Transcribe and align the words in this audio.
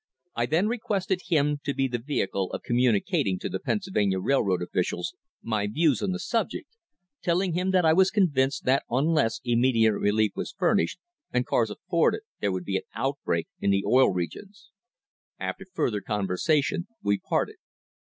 I 0.35 0.47
then 0.47 0.67
requested 0.67 1.19
him 1.27 1.59
to 1.63 1.75
be 1.75 1.87
the 1.87 1.99
vehicle 1.99 2.49
of 2.53 2.63
com 2.63 2.77
municating 2.77 3.39
to 3.39 3.49
the 3.49 3.59
Pennsylvania 3.59 4.19
Railroad 4.19 4.63
officials 4.63 5.13
my 5.43 5.67
views 5.67 6.01
on 6.01 6.09
the 6.11 6.17
subject, 6.17 6.67
telling 7.21 7.53
him 7.53 7.69
that 7.69 7.85
I 7.85 7.93
was 7.93 8.09
convinced 8.09 8.65
that 8.65 8.81
unless 8.89 9.41
immediate 9.43 9.93
relief 9.93 10.31
was 10.35 10.55
furnished 10.57 10.97
and 11.31 11.45
cars 11.45 11.69
afforded 11.69 12.21
there 12.39 12.51
would 12.51 12.65
be 12.65 12.77
an 12.77 12.83
outbreak 12.95 13.47
in 13.59 13.69
the 13.69 13.85
Oil 13.85 14.09
Regions. 14.11 14.71
After 15.39 15.67
further 15.71 16.01
conversation 16.01 16.87
we 17.03 17.19
parted. 17.19 17.57